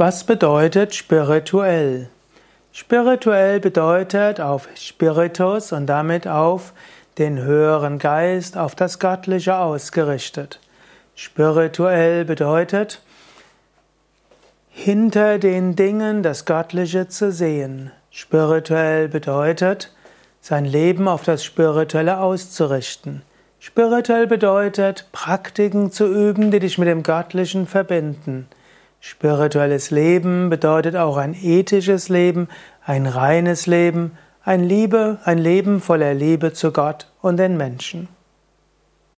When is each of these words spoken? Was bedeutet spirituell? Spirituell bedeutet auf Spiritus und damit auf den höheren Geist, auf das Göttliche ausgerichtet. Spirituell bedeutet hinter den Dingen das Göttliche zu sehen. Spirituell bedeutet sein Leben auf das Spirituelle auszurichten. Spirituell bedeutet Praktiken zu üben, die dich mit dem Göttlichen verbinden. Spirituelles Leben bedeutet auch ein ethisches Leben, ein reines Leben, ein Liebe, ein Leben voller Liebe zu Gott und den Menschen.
Was 0.00 0.24
bedeutet 0.24 0.94
spirituell? 0.94 2.08
Spirituell 2.72 3.60
bedeutet 3.60 4.40
auf 4.40 4.66
Spiritus 4.74 5.72
und 5.72 5.88
damit 5.88 6.26
auf 6.26 6.72
den 7.18 7.42
höheren 7.42 7.98
Geist, 7.98 8.56
auf 8.56 8.74
das 8.74 8.98
Göttliche 8.98 9.58
ausgerichtet. 9.58 10.58
Spirituell 11.14 12.24
bedeutet 12.24 13.02
hinter 14.70 15.38
den 15.38 15.76
Dingen 15.76 16.22
das 16.22 16.46
Göttliche 16.46 17.08
zu 17.08 17.30
sehen. 17.30 17.90
Spirituell 18.10 19.06
bedeutet 19.06 19.92
sein 20.40 20.64
Leben 20.64 21.08
auf 21.08 21.24
das 21.24 21.44
Spirituelle 21.44 22.20
auszurichten. 22.20 23.20
Spirituell 23.58 24.26
bedeutet 24.26 25.08
Praktiken 25.12 25.92
zu 25.92 26.06
üben, 26.06 26.50
die 26.50 26.60
dich 26.60 26.78
mit 26.78 26.88
dem 26.88 27.02
Göttlichen 27.02 27.66
verbinden. 27.66 28.48
Spirituelles 29.00 29.90
Leben 29.90 30.50
bedeutet 30.50 30.94
auch 30.94 31.16
ein 31.16 31.34
ethisches 31.34 32.10
Leben, 32.10 32.48
ein 32.84 33.06
reines 33.06 33.66
Leben, 33.66 34.12
ein 34.44 34.62
Liebe, 34.62 35.18
ein 35.24 35.38
Leben 35.38 35.80
voller 35.80 36.12
Liebe 36.12 36.52
zu 36.52 36.70
Gott 36.70 37.10
und 37.22 37.38
den 37.38 37.56
Menschen. 37.56 38.08